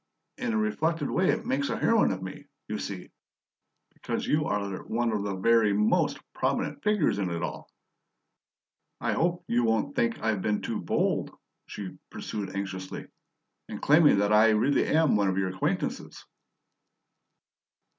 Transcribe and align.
In 0.39 0.51
a 0.53 0.57
reflected 0.57 1.11
way 1.11 1.29
it 1.29 1.45
makes 1.45 1.69
a 1.69 1.77
heroine 1.77 2.09
of 2.11 2.23
me, 2.23 2.47
you 2.67 2.79
see, 2.79 3.11
because 3.93 4.25
you 4.25 4.45
are 4.45 4.79
one 4.85 5.11
of 5.11 5.21
the 5.23 5.35
very 5.35 5.73
MOST 5.73 6.17
prominent 6.33 6.81
figures 6.83 7.19
in 7.19 7.29
it 7.29 7.43
all. 7.43 7.69
I 8.99 9.13
hope 9.13 9.45
you 9.47 9.63
won't 9.63 9.95
think 9.95 10.17
I've 10.19 10.41
been 10.41 10.63
too 10.63 10.81
bold," 10.81 11.29
she 11.67 11.99
pursued 12.09 12.55
anxiously, 12.55 13.05
"in 13.69 13.77
claiming 13.77 14.17
that 14.17 14.33
I 14.33 14.49
really 14.49 14.87
am 14.87 15.15
one 15.15 15.27
of 15.27 15.37
your 15.37 15.49
acquaintances?" 15.49 16.25